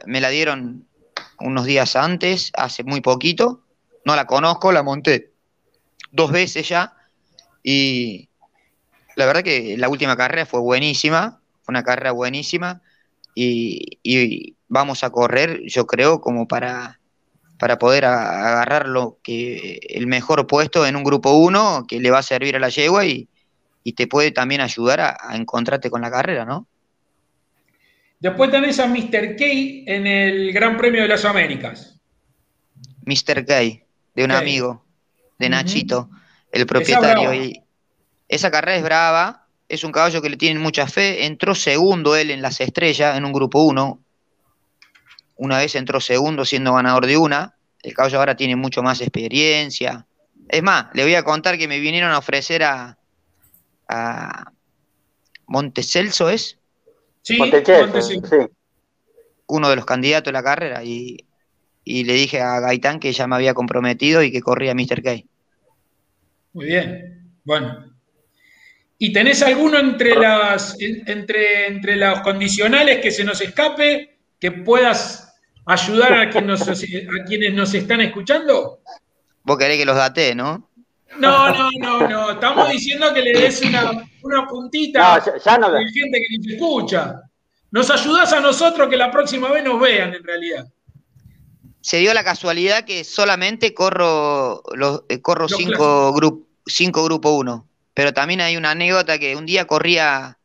[0.05, 0.85] me la dieron
[1.39, 3.63] unos días antes, hace muy poquito
[4.05, 5.31] no la conozco, la monté
[6.11, 6.93] dos veces ya
[7.63, 8.29] y
[9.15, 12.81] la verdad que la última carrera fue buenísima, fue una carrera buenísima
[13.35, 16.99] y, vamos a correr, yo creo, como para,
[17.63, 22.19] para poder agarrar lo que, el mejor puesto en un grupo 1 que le va
[22.19, 23.29] a servir a la yegua y,
[23.95, 26.67] te puede también ayudar a, encontrarte con la carrera, ¿no?
[28.19, 29.37] Después tenés a Mr.
[29.37, 31.97] K en el Gran Premio de las Américas.
[33.05, 33.45] Mr.
[33.45, 33.53] K
[34.13, 34.83] de un amigo,
[35.39, 36.09] de Nachito,
[36.51, 37.33] el propietario.
[37.33, 37.61] Y
[38.27, 42.29] esa carrera es brava, es un caballo que le tienen mucha fe, entró segundo él
[42.29, 44.02] en las estrellas, en un grupo 1,
[45.35, 50.05] una vez entró segundo siendo ganador de una, el caballo ahora tiene mucho más experiencia.
[50.47, 52.97] Es más, le voy a contar que me vinieron a ofrecer a,
[53.87, 54.51] a
[55.47, 56.57] Montecelso, ¿es?
[57.21, 57.37] Sí,
[59.47, 61.25] Uno de los candidatos de la carrera y,
[61.83, 65.01] y le dije a Gaitán que ya me había comprometido y que corría Mr.
[65.01, 65.23] K.
[66.53, 67.93] Muy bien, bueno.
[68.97, 74.12] ¿Y tenés alguno entre las entre, entre los condicionales que se nos escape
[74.43, 75.33] que puedas
[75.65, 78.81] ayudar a, quienes nos están escuchando?
[79.41, 80.69] Vos querés que los date, ¿no?
[81.17, 82.31] No, no, no, no.
[82.31, 84.05] Estamos diciendo que le des una,
[84.49, 85.17] puntita a
[85.59, 87.21] la gente que nos escucha.
[87.71, 90.67] Nos ayudás a nosotros que la próxima vez nos vean, en realidad.
[91.79, 97.65] Se dio la casualidad que solamente corro los, eh, corro cinco, grup, cinco grupo uno.
[97.93, 100.37] Pero también hay una anécdota que un día corría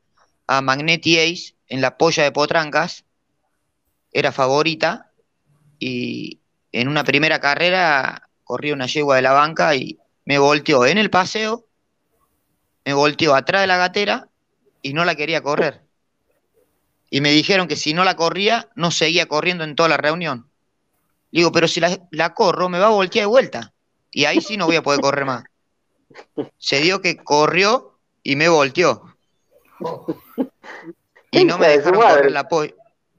[0.47, 3.05] a Magneti Ace en la polla de Potrancas,
[4.13, 5.11] era favorita,
[5.79, 6.41] y
[6.73, 11.11] en una primera carrera corría una yegua de la banca y me volteó en el
[11.11, 11.65] paseo,
[12.85, 14.29] me volteó atrás de la gatera
[14.83, 15.83] y no la quería correr.
[17.11, 20.49] Y me dijeron que si no la corría, no seguía corriendo en toda la reunión.
[21.31, 23.73] Digo, pero si la, la corro, me va a voltear de vuelta.
[24.11, 25.45] Y ahí sí no voy a poder correr más.
[26.59, 29.17] Se dio que corrió y me volteó.
[31.31, 32.75] Y no me dejaron correr la polla.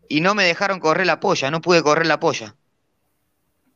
[0.10, 2.56] Y no me dejaron correr la polla, no pude correr la polla.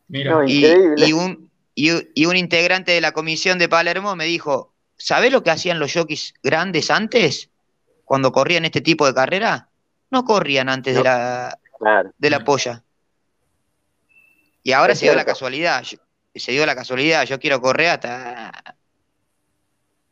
[0.09, 0.43] Mira.
[0.45, 5.51] y, un, y, un integrante de la comisión de Palermo me dijo, ¿sabés lo que
[5.51, 7.49] hacían los jockeys grandes antes?
[8.03, 9.69] Cuando corrían este tipo de carrera,
[10.11, 11.57] no corrían antes de la
[12.17, 12.83] de la polla.
[14.63, 15.83] Y ahora se dio la casualidad,
[16.33, 18.75] se dio la casualidad, yo quiero correr hasta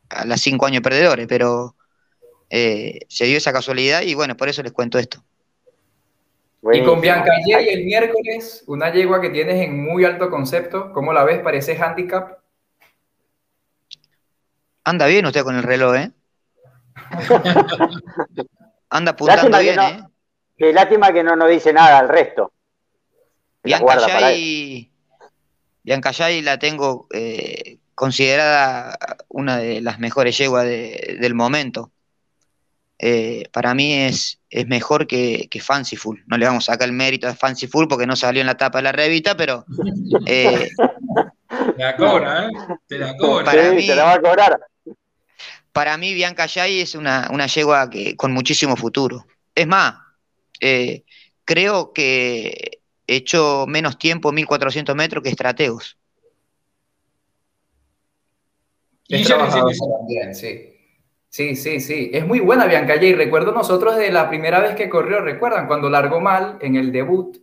[0.09, 1.75] a las cinco años perdedores, pero
[2.49, 5.23] eh, se dio esa casualidad y bueno, por eso les cuento esto.
[6.63, 11.11] Y con Bianca y el miércoles, una yegua que tienes en muy alto concepto, ¿cómo
[11.11, 11.39] la ves?
[11.39, 12.37] ¿Parece handicap?
[14.83, 16.11] Anda bien usted con el reloj, ¿eh?
[18.89, 20.03] Anda apuntando bien, ¿eh?
[20.57, 22.51] Qué lástima que no nos dice nada al resto.
[23.63, 24.91] Bianca Yay,
[25.83, 28.97] Bianca Yay la tengo eh, considerada
[29.29, 31.91] una de las mejores yeguas del momento.
[33.03, 36.23] Eh, para mí es, es mejor que, que, Fanciful.
[36.27, 38.77] No le vamos a sacar el mérito a Fanciful porque no salió en la tapa
[38.77, 39.65] de la revista, pero.
[40.27, 40.69] Eh,
[41.75, 42.49] te la cobra, ¿eh?
[42.87, 43.43] Te la cobra.
[43.43, 44.59] Para mí, te la va a cobrar.
[45.71, 49.25] Para mí, Bianca Yay es una, una yegua que, con muchísimo futuro.
[49.55, 49.95] Es más,
[50.59, 51.03] eh,
[51.43, 55.97] creo que echó menos tiempo, 1400 metros, que Estrategos.
[59.09, 60.70] Es también, sí.
[61.31, 62.11] Sí, sí, sí.
[62.13, 65.65] Es muy buena Bianca y recuerdo nosotros de la primera vez que corrió, ¿recuerdan?
[65.65, 67.37] Cuando largó mal en el debut,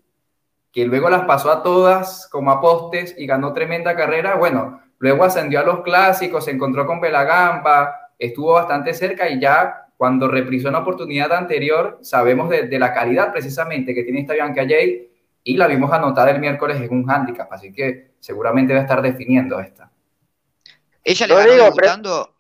[0.71, 4.37] que luego las pasó a todas como a postes y ganó tremenda carrera.
[4.37, 9.87] Bueno, luego ascendió a los clásicos, se encontró con Pelagamba, estuvo bastante cerca y ya
[9.97, 15.11] cuando reprisó una oportunidad anterior, sabemos de, la calidad precisamente que tiene esta Bianca Jay
[15.43, 19.01] y la vimos anotada el miércoles en un handicap, así que seguramente va a estar
[19.01, 19.91] definiendo esta.
[21.03, 22.35] Ella le ganó debutando,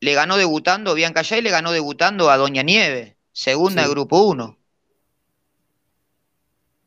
[0.00, 4.56] le ganó debutando, Bianca y le ganó debutando a Doña Nieve, segunda de Grupo 1.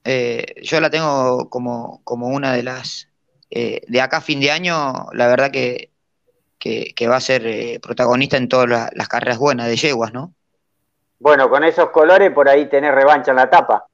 [0.03, 3.09] Eh, yo la tengo como, como una de las,
[3.49, 5.89] eh, de acá a fin de año, la verdad que,
[7.07, 10.33] va a ser eh, protagonista en todas las, carreras buenas de yeguas, ¿no?
[11.19, 13.85] Bueno, con esos colores por ahí tenés revancha en la tapa.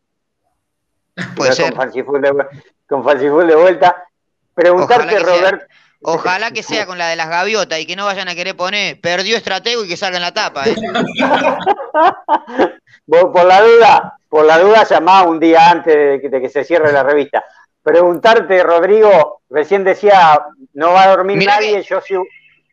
[1.35, 1.73] Puede ser.
[1.73, 2.45] Con Fanciful de,
[2.87, 4.07] con de vuelta.
[4.53, 5.69] Preguntarte, Robert.
[6.01, 8.99] Ojalá que sea con la de las gaviotas y que no vayan a querer poner
[9.01, 10.65] perdió estratego y que salga en la tapa.
[10.67, 10.75] ¿eh?
[13.07, 17.03] por la duda, por la duda llamá un día antes de que, se cierre la
[17.03, 17.43] revista.
[17.81, 20.39] Preguntarte, Rodrigo, recién decía,
[20.73, 22.15] no va a dormir nadie, yo sí.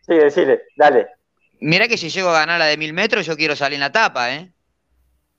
[0.06, 1.08] Sí, decile, dale.
[1.60, 3.92] Mira que si llego a ganar la de mil metros, yo quiero salir en la
[3.92, 4.52] tapa, ¿eh?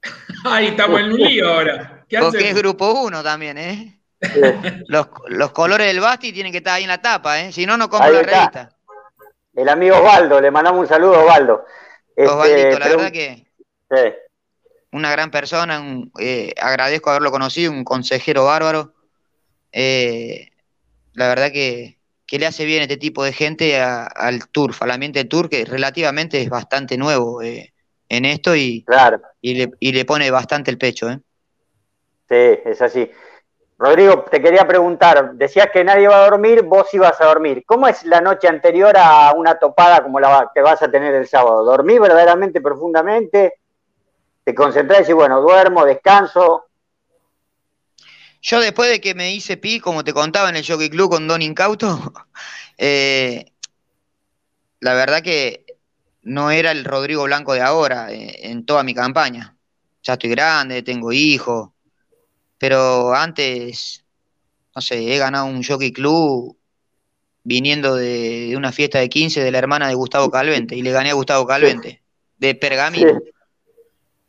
[0.46, 2.04] Ahí estamos en un lío ahora.
[2.20, 3.95] Porque es grupo uno también, ¿eh?
[4.88, 7.52] los, colores del Basti tienen que estar ahí en la tapa, ¿eh?
[7.52, 8.70] Si no, no compro la revista.
[9.54, 11.66] El amigo Osvaldo, le mandamos un saludo a Osvaldo.
[12.16, 13.46] Este, la verdad que
[14.96, 15.84] una gran persona,
[16.20, 18.94] eh, agradezco haberlo conocido, un consejero bárbaro.
[19.72, 20.50] Eh,
[21.14, 21.98] la verdad que,
[22.32, 26.42] le hace bien este tipo de gente al turf, al ambiente del turf, que relativamente
[26.42, 27.74] es bastante nuevo eh,
[28.10, 28.86] en esto y,
[29.42, 31.10] y, le, y, le, pone bastante el pecho.
[32.30, 33.10] Sí, es así.
[33.78, 37.64] Rodrigo, te quería preguntar, decías que nadie va a dormir, vos ibas a dormir.
[37.66, 41.28] ¿Cómo es la noche anterior a una topada como la que vas a tener el
[41.28, 41.66] sábado?
[41.66, 43.56] ¿Dormí verdaderamente profundamente?
[44.46, 46.68] ¿Te concentrás y bueno, duermo, descanso?
[48.42, 51.28] Yo después de que me hice pi, como te contaba en el Jockey Club con
[51.28, 52.14] Don Incauto,
[52.78, 53.52] eh,
[54.80, 55.66] la verdad que
[56.22, 59.58] no era el Rodrigo Blanco de ahora eh, en toda mi campaña.
[60.02, 61.72] Ya estoy grande, tengo hijos,
[62.58, 64.04] pero antes,
[64.76, 66.58] no sé, he ganado un jockey club
[67.44, 71.12] viniendo de, una fiesta de 15 de la hermana de Gustavo Calvente y le gané
[71.12, 72.02] a Gustavo Calvente,
[72.38, 73.20] de Pergamino.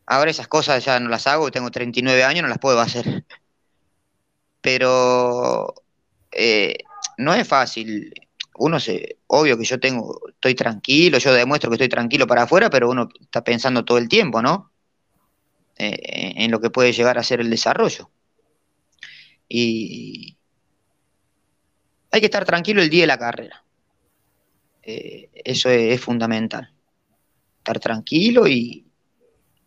[0.05, 3.25] Ahora esas cosas ya no las hago, tengo 39 años, no las puedo hacer.
[4.61, 5.73] Pero
[6.31, 6.77] eh,
[7.17, 8.13] no es fácil.
[8.59, 12.69] Uno se, obvio que yo tengo, estoy tranquilo, yo demuestro que estoy tranquilo para afuera,
[12.69, 14.71] pero uno está pensando todo el tiempo, ¿no?
[15.77, 18.09] Eh, en lo que puede llegar a ser el desarrollo.
[19.47, 20.37] Y
[22.11, 23.63] hay que estar tranquilo el día de la carrera.
[24.83, 26.71] Eh, eso es, fundamental.
[27.59, 28.83] Estar tranquilo y,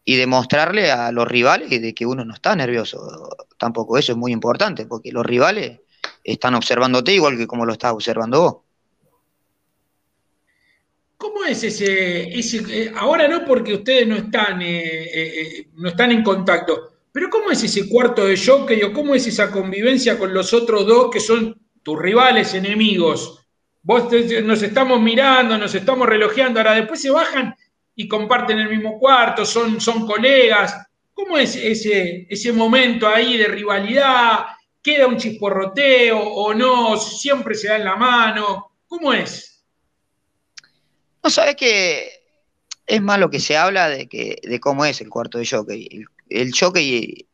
[0.07, 3.29] demostrarle a los rivales de que uno no está nervioso.
[3.57, 5.81] Tampoco eso es muy importante, porque los rivales
[6.25, 8.57] están observándote igual que como lo estás observando vos.
[11.17, 16.90] ¿Cómo es ese, eh, ahora no porque ustedes no están, eh, no están en contacto,
[17.13, 20.87] pero ¿cómo es ese cuarto de jockey o cómo es esa convivencia con los otros
[20.87, 23.47] dos que son tus rivales, enemigos?
[23.83, 24.05] Vos
[24.45, 27.55] nos estamos mirando, nos estamos relojeando, ahora después se bajan
[27.95, 30.77] y comparten el mismo cuarto, son, son colegas.
[31.13, 34.47] ¿Cómo es ese, ese momento ahí de rivalidad?
[34.83, 36.97] ¿Queda un chisporroteo o no?
[36.97, 38.73] ¿Siempre se da en la mano?
[38.87, 39.65] ¿Cómo es?
[41.23, 42.11] No, sabes que
[42.87, 45.89] es más lo que se habla de, que, de cómo es el cuarto de jockey
[45.91, 46.07] el
[46.53, 47.27] jockey,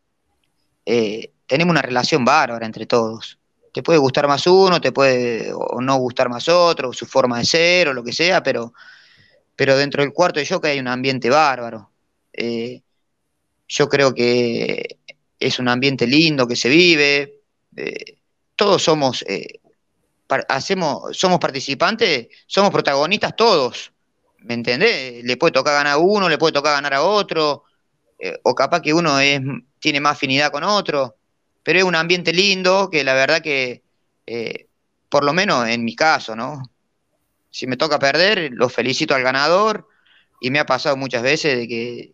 [0.84, 3.38] eh, tenemos una relación bárbara entre todos.
[3.72, 7.44] Te puede gustar más uno, te puede o no gustar más otro, su forma de
[7.44, 8.72] ser o lo que sea, pero,
[9.54, 11.90] pero dentro del cuarto de jockey hay un ambiente bárbaro.
[12.32, 12.82] Eh,
[13.68, 14.98] yo creo que
[15.38, 17.42] es un ambiente lindo que se vive.
[17.76, 18.16] Eh,
[18.54, 19.24] todos somos,
[20.48, 23.92] hacemos, somos participantes, somos protagonistas todos.
[24.38, 25.24] ¿Me entendés?
[25.24, 27.64] Le puede tocar ganar a uno, le puede tocar ganar a otro.
[28.18, 29.40] Eh, o capaz que uno es,
[29.78, 31.16] tiene más afinidad con otro,
[31.62, 33.82] pero es un ambiente lindo que la verdad que,
[34.26, 34.66] eh,
[35.08, 36.70] por lo menos en mi caso, ¿no?
[37.50, 39.88] Si me toca perder, lo felicito al ganador
[40.40, 42.12] y me ha pasado muchas veces de que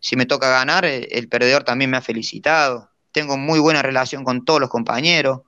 [0.00, 2.90] si me toca ganar, eh, el perdedor también me ha felicitado.
[3.12, 5.42] Tengo muy buena relación con todos los compañeros.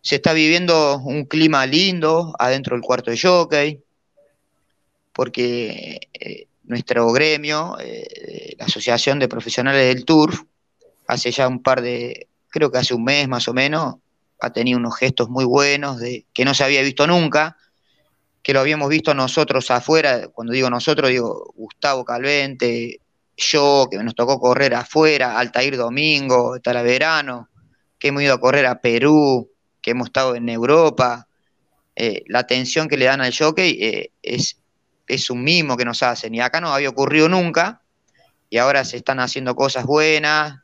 [0.00, 3.82] Se está viviendo un clima lindo adentro del cuarto de jockey,
[5.12, 6.00] porque
[6.64, 10.32] nuestro gremio, eh, la Asociación de Profesionales del Tour,
[11.06, 13.96] hace ya un par de, creo que hace un mes más o menos,
[14.40, 17.56] ha tenido unos gestos muy buenos de, que no se había visto nunca,
[18.42, 23.00] que lo habíamos visto nosotros afuera, cuando digo nosotros, digo Gustavo Calvente,
[23.36, 27.48] yo, que nos tocó correr afuera, Altair Domingo, Talaverano,
[27.98, 31.28] que hemos ido a correr a Perú, que hemos estado en Europa,
[31.94, 34.56] eh, la atención que le dan al jockey eh, es
[35.06, 37.82] es un mimo que nos hacen y acá no había ocurrido nunca
[38.50, 40.60] y ahora se están haciendo cosas buenas,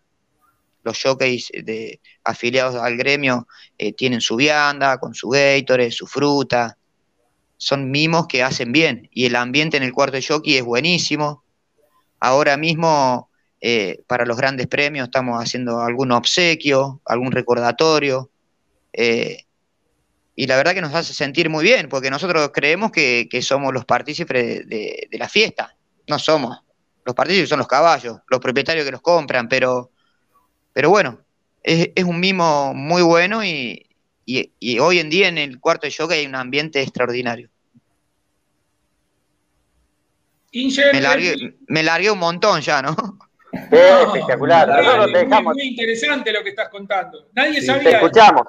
[0.85, 3.47] los jockeys de, afiliados al gremio
[3.77, 6.77] eh, tienen su vianda con su Gatorade, su fruta,
[7.57, 11.43] son mimos que hacen bien y el ambiente en el cuarto de jockey es buenísimo.
[12.21, 13.29] Ahora mismo
[13.61, 18.31] eh, para los grandes premios estamos haciendo algún obsequio, algún recordatorio.
[18.93, 19.45] Eh,
[20.39, 23.85] y la verdad que nos hace sentir muy bien, porque nosotros creemos que, somos los
[23.85, 25.75] partícipes de, la fiesta,
[26.07, 26.61] no somos.
[27.05, 29.91] Los partícipes son los caballos, los propietarios que los compran, pero,
[30.73, 31.19] pero bueno,
[31.61, 33.85] es, un mimo muy bueno y,
[34.81, 37.51] hoy en día en el cuarto de yoga hay un ambiente extraordinario.
[40.53, 42.95] me, largué, un montón ya, ¿no?
[43.73, 44.69] espectacular.
[45.43, 47.27] muy, interesante lo que estás contando.
[47.33, 47.91] Nadie sabía.
[47.91, 48.45] Te escuchamos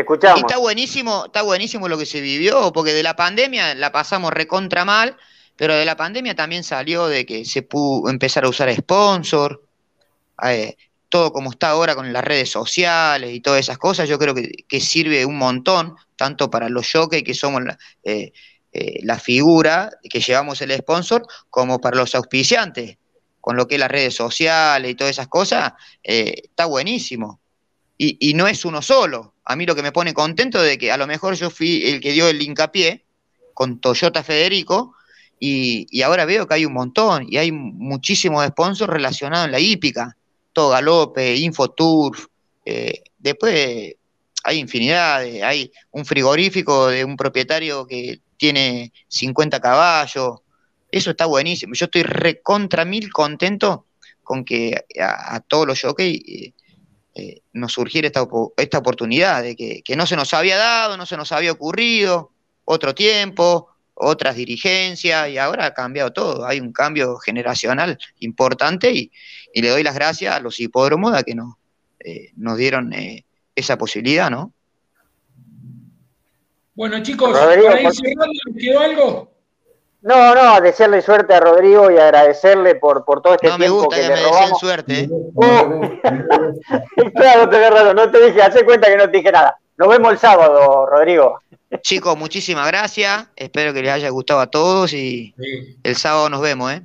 [0.00, 0.40] escuchamos.
[0.40, 4.84] está buenísimo, está buenísimo lo que se vivió, porque de la pandemia la pasamos recontra
[4.84, 5.16] mal,
[5.56, 9.64] pero de la pandemia también salió de que se pudo empezar a usar sponsor,
[10.44, 10.76] eh,
[11.08, 14.80] todo como está ahora con las redes sociales y todas esas cosas, yo creo que,
[14.80, 18.32] sirve un montón, tanto para los jockeys que somos la, eh,
[18.72, 22.98] eh, la figura que llevamos el sponsor, como para los auspiciantes,
[23.40, 25.72] con lo que es las redes sociales y todas esas cosas,
[26.02, 27.40] está buenísimo.
[27.98, 30.92] Y, y no es uno solo, a mí lo que me pone contento de que
[30.92, 33.04] a lo mejor yo fui el que dio el hincapié
[33.54, 34.94] con Toyota Federico
[35.40, 40.16] y, ahora veo que hay un montón y hay muchísimos sponsors relacionados en la hípica,
[40.52, 42.26] todo Galope, Infoturf,
[42.64, 43.94] Eh, después
[44.44, 50.40] hay infinidad, hay un frigorífico de un propietario que tiene 50 caballos,
[50.90, 51.72] eso está buenísimo.
[51.74, 53.86] Yo estoy recontra mil contento
[54.22, 56.52] con que a, todos los jockeys
[57.18, 61.04] eh, eh, nos surgiera esta, esta oportunidad de que, no se nos había dado, no
[61.04, 62.30] se nos había ocurrido,
[62.64, 66.46] otro tiempo, otras dirigencias, y ahora ha cambiado todo.
[66.46, 69.10] Hay un cambio generacional importante y,
[69.54, 71.54] le doy las gracias a los hipódromos a que nos,
[71.98, 72.92] eh, nos dieron
[73.56, 74.52] esa posibilidad, ¿no?
[76.74, 79.37] Bueno, chicos, para ir cerrando, ¿quedó algo?
[80.00, 84.16] No, no, desearle suerte a Rodrigo y agradecerle por, por todo este tiempo que, le
[84.16, 84.60] robamos.
[84.60, 85.00] suerte.
[85.00, 85.08] ¿eh?
[87.14, 89.58] claro, te raro, no te dije, hace cuenta que no te dije nada.
[89.76, 91.40] Nos vemos el sábado, Rodrigo.
[91.82, 93.26] Chicos, muchísimas gracias.
[93.36, 95.34] Espero que les haya gustado a todos y
[95.82, 96.82] el sábado nos vemos, ¿eh?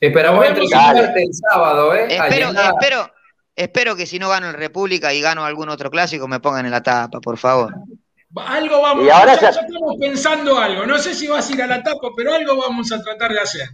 [0.00, 2.06] Esperamos el sábado, ¿eh?
[2.08, 3.10] Espero, espero,
[3.56, 6.70] espero que si no gano el República y gano algún otro clásico me pongan en
[6.70, 7.74] la tapa, por favor.
[8.36, 10.86] Algo vamos, y ahora ya, estamos pensando algo.
[10.86, 13.40] No sé si vas a ir a la tapa, pero algo vamos a tratar de
[13.40, 13.68] hacer.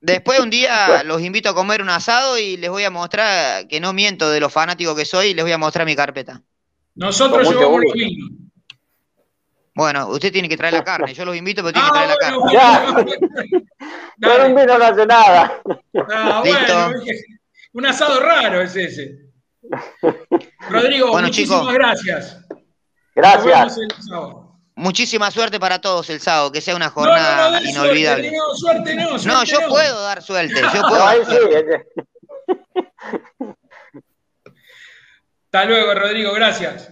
[0.00, 3.80] Después un día los invito a comer un asado y les voy a mostrar, que
[3.80, 6.42] no miento de lo fanático que soy, les voy a mostrar mi carpeta.
[6.94, 8.30] Nosotros llevamos los vinos.
[9.74, 11.14] Bueno, usted tiene que traer la carne.
[11.14, 13.12] Yo los invito, pero tiene que traer la ah, carne.
[14.20, 15.62] Pero un vino no hace nada.
[16.12, 17.00] Ah, bueno,
[17.72, 19.30] un asado raro es ese.
[20.68, 22.44] Rodrigo, muchísimas gracias.
[23.14, 23.78] Gracias.
[24.74, 28.32] Muchísima suerte para todos el sábado, que sea una jornada inolvidable.
[28.32, 30.54] no, suerte no, no, yo puedo dar suerte.
[30.54, 31.06] Yo puedo
[35.44, 36.90] Hasta luego, Rodrigo, gracias.